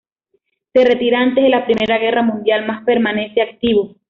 Se 0.73 0.83
retira 0.83 1.19
antes 1.21 1.43
de 1.43 1.51
la 1.51 1.63
primera 1.67 1.99
guerra 1.99 2.23
mundial, 2.23 2.65
mas 2.65 2.83
permanece 2.83 3.39
activo. 3.39 3.97